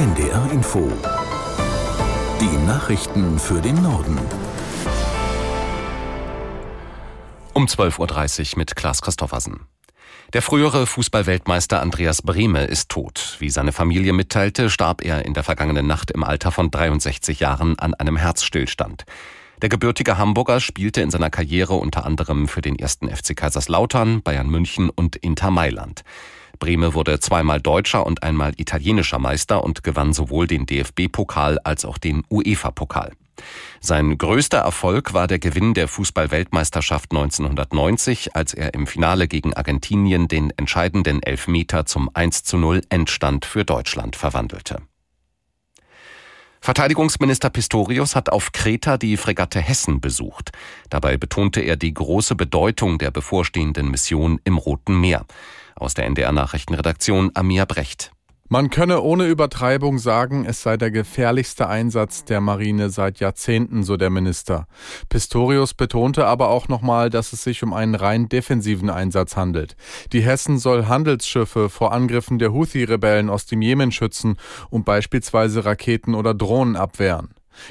[0.00, 0.90] NDR Info.
[2.40, 4.18] Die Nachrichten für den Norden.
[7.52, 9.66] Um 12.30 Uhr mit Klaas Christoffersen.
[10.32, 13.36] Der frühere Fußballweltmeister Andreas Brehme ist tot.
[13.40, 17.78] Wie seine Familie mitteilte, starb er in der vergangenen Nacht im Alter von 63 Jahren
[17.78, 19.04] an einem Herzstillstand.
[19.62, 24.48] Der gebürtige Hamburger spielte in seiner Karriere unter anderem für den ersten FC Kaiserslautern, Bayern
[24.48, 26.02] München und Inter Mailand.
[26.58, 31.98] Brehme wurde zweimal deutscher und einmal italienischer Meister und gewann sowohl den DFB-Pokal als auch
[31.98, 33.12] den UEFA-Pokal.
[33.80, 40.28] Sein größter Erfolg war der Gewinn der Fußball-Weltmeisterschaft 1990, als er im Finale gegen Argentinien
[40.28, 44.82] den entscheidenden Elfmeter zum 1 zu 0 Endstand für Deutschland verwandelte.
[46.62, 50.50] Verteidigungsminister Pistorius hat auf Kreta die Fregatte Hessen besucht.
[50.90, 55.24] Dabei betonte er die große Bedeutung der bevorstehenden Mission im Roten Meer.
[55.74, 58.12] Aus der NDR Nachrichtenredaktion Amir Brecht.
[58.52, 63.96] Man könne ohne Übertreibung sagen, es sei der gefährlichste Einsatz der Marine seit Jahrzehnten, so
[63.96, 64.66] der Minister.
[65.08, 69.76] Pistorius betonte aber auch nochmal, dass es sich um einen rein defensiven Einsatz handelt.
[70.12, 74.36] Die Hessen soll Handelsschiffe vor Angriffen der Houthi-Rebellen aus dem Jemen schützen
[74.68, 77.28] und beispielsweise Raketen oder Drohnen abwehren.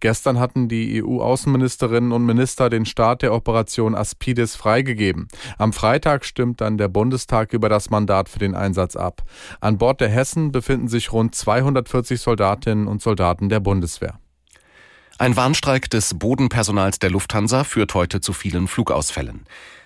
[0.00, 5.28] Gestern hatten die EU-Außenministerinnen und Minister den Start der Operation Aspides freigegeben.
[5.58, 9.22] Am Freitag stimmt dann der Bundestag über das Mandat für den Einsatz ab.
[9.60, 14.18] An Bord der Hessen befinden sich rund 240 Soldatinnen und Soldaten der Bundeswehr.
[15.18, 19.44] Ein Warnstreik des Bodenpersonals der Lufthansa führt heute zu vielen Flugausfällen.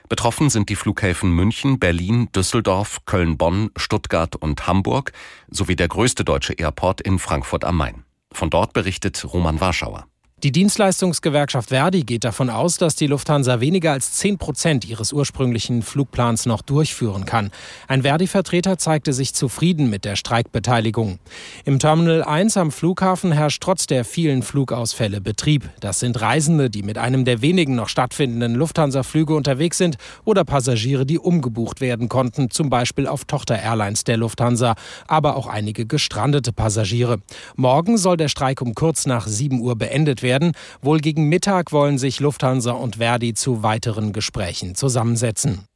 [0.09, 5.13] Betroffen sind die Flughäfen München, Berlin, Düsseldorf, Köln-Bonn, Stuttgart und Hamburg
[5.51, 8.06] sowie der größte deutsche Airport in Frankfurt am Main.
[8.37, 10.09] Von dort berichtet Roman Warschauer.
[10.43, 15.81] Die Dienstleistungsgewerkschaft Verdi geht davon aus, dass die Lufthansa weniger als 10 Prozent ihres ursprünglichen
[15.81, 17.51] Flugplans noch durchführen kann.
[17.89, 21.21] Ein Verdi-Vertreter zeigte sich zufrieden mit der Streikbeteiligung.
[21.65, 25.71] Im Terminal 1 am Flughafen herrscht trotz der vielen Flugausfälle Betrieb.
[25.81, 31.07] Das sind Reisende, die mit einem der wenigen noch stattfindenden Lufthansa-Flüge unterwegs sind oder Passagiere,
[31.07, 34.75] die umgebucht werden konnten, zum Beispiel auf Tochter-Airlines der Lufthansa,
[35.09, 37.21] aber auch einige gestrandete Passagiere.
[37.55, 40.53] Morgen soll der Streik um kurz nach 7 Uhr beendet werden werden.
[40.83, 45.67] Wohl gegen Mittag wollen sich Lufthansa und Verdi zu weiteren Gesprächen zusammensetzen.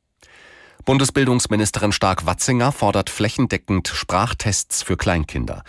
[0.84, 5.62] Bundesbildungsministerin Stark-Watzinger fordert flächendeckend Sprachtests für Kleinkinder.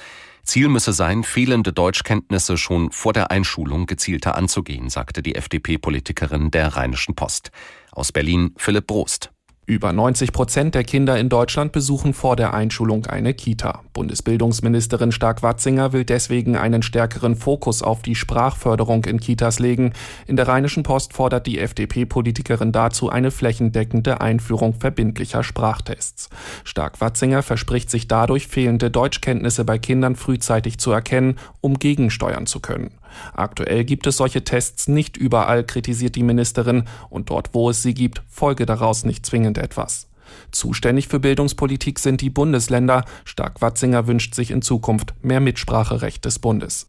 [0.44, 6.75] Ziel müsse sein, fehlende Deutschkenntnisse schon vor der Einschulung gezielter anzugehen, sagte die FDP-Politikerin der
[6.75, 7.52] Rheinischen Post.
[7.91, 9.31] Aus Berlin Philipp Brost.
[9.67, 13.83] Über 90 Prozent der Kinder in Deutschland besuchen vor der Einschulung eine Kita.
[13.94, 19.94] Bundesbildungsministerin Stark-Watzinger will deswegen einen stärkeren Fokus auf die Sprachförderung in Kitas legen.
[20.25, 26.29] In der Rheinischen Post fordert die FDP-Politikerin dazu eine flächendeckende Einführung verbindlicher Sprachtests.
[26.63, 32.95] Stark-Watzinger verspricht sich dadurch, fehlende Deutschkenntnisse bei Kindern frühzeitig zu erkennen, um gegensteuern zu können.
[33.33, 37.94] Aktuell gibt es solche Tests nicht überall, kritisiert die Ministerin, und dort, wo es sie
[37.94, 40.07] gibt, folge daraus nicht zwingend etwas.
[40.51, 43.05] Zuständig für Bildungspolitik sind die Bundesländer.
[43.25, 46.88] Stark-Watzinger wünscht sich in Zukunft mehr Mitspracherecht des Bundes.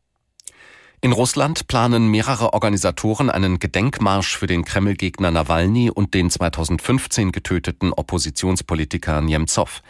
[1.04, 7.92] In Russland planen mehrere Organisatoren einen Gedenkmarsch für den Kreml-Gegner Nawalny und den 2015 getöteten
[7.92, 9.82] Oppositionspolitiker Nemtsov.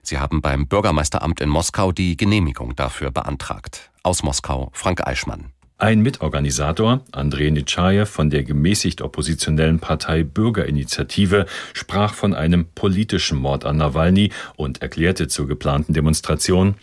[0.00, 3.90] Sie haben beim Bürgermeisteramt in Moskau die Genehmigung dafür beantragt.
[4.02, 5.53] Aus Moskau Frank Eichmann.
[5.76, 13.64] Ein Mitorganisator, Andrei Nitschajew von der gemäßigt oppositionellen Partei Bürgerinitiative, sprach von einem politischen Mord
[13.64, 16.76] an Nawalny und erklärte zur geplanten Demonstration,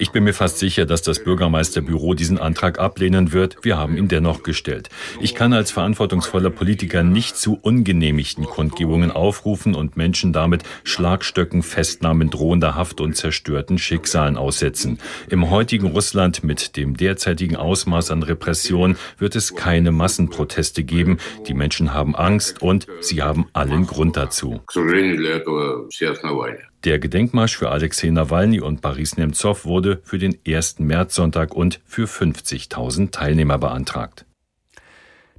[0.00, 3.58] ich bin mir fast sicher, dass das Bürgermeisterbüro diesen Antrag ablehnen wird.
[3.62, 4.88] Wir haben ihn dennoch gestellt.
[5.20, 12.30] Ich kann als verantwortungsvoller Politiker nicht zu ungenehmigten Kundgebungen aufrufen und Menschen damit Schlagstöcken, Festnahmen,
[12.30, 14.98] drohender Haft und zerstörten Schicksalen aussetzen.
[15.28, 21.18] Im heutigen Russland mit dem derzeitigen Ausmaß an Repression wird es keine Massenproteste geben.
[21.46, 24.62] Die Menschen haben Angst und sie haben allen Grund dazu.
[26.84, 30.78] Der Gedenkmarsch für Alexei Nawalny und Boris Nemtsov wurde für den 1.
[30.78, 34.24] Märzsonntag und für 50.000 Teilnehmer beantragt.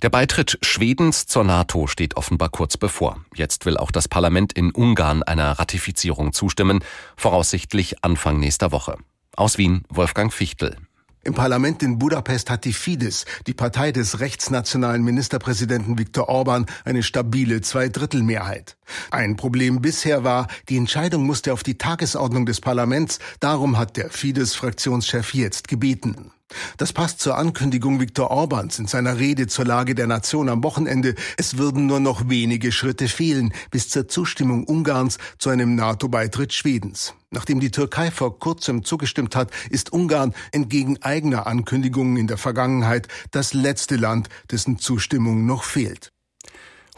[0.04, 3.25] Der Beitritt Schwedens zur NATO steht offenbar kurz bevor.
[3.33, 6.83] Jetzt will auch das Parlament in Ungarn einer Ratifizierung zustimmen,
[7.18, 8.98] voraussichtlich Anfang nächster Woche.
[9.36, 10.75] Aus Wien Wolfgang Fichtel.
[11.23, 17.03] Im Parlament in Budapest hat die Fidesz, die Partei des rechtsnationalen Ministerpräsidenten Viktor Orban, eine
[17.03, 18.75] stabile Zweidrittelmehrheit.
[19.12, 24.09] Ein Problem bisher war, die Entscheidung musste auf die Tagesordnung des Parlaments, darum hat der
[24.09, 26.31] Fidesz-Fraktionschef jetzt gebeten.
[26.77, 31.15] Das passt zur Ankündigung Viktor Orbans in seiner Rede zur Lage der Nation am Wochenende.
[31.38, 37.13] Es würden nur noch wenige Schritte fehlen bis zur Zustimmung Ungarns zu einem NATO-Beitritt Schwedens.
[37.30, 43.07] Nachdem die Türkei vor kurzem zugestimmt hat, ist Ungarn entgegen eigener Ankündigungen in der Vergangenheit
[43.31, 46.12] das letzte Land, dessen Zustimmung noch fehlt.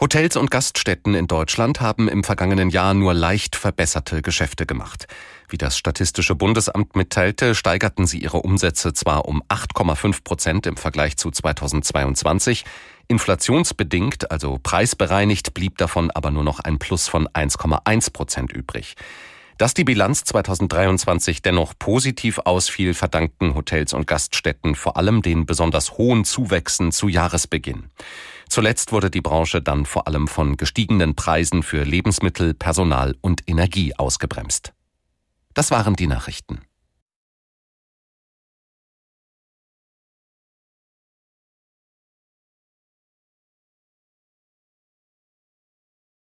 [0.04, 5.06] Hotels und Gaststätten in Deutschland haben im vergangenen Jahr nur leicht verbesserte Geschäfte gemacht.
[5.48, 11.16] Wie das Statistische Bundesamt mitteilte, steigerten sie ihre Umsätze zwar um 8,5 Prozent im Vergleich
[11.16, 12.66] zu 2022,
[13.08, 18.96] inflationsbedingt, also preisbereinigt, blieb davon aber nur noch ein Plus von 1,1 Prozent übrig.
[19.56, 25.96] Dass die Bilanz 2023 dennoch positiv ausfiel, verdankten Hotels und Gaststätten vor allem den besonders
[25.96, 27.84] hohen Zuwächsen zu Jahresbeginn.
[28.54, 33.96] Zuletzt wurde die Branche dann vor allem von gestiegenen Preisen für Lebensmittel, Personal und Energie
[33.96, 34.72] ausgebremst.
[35.54, 36.60] Das waren die Nachrichten.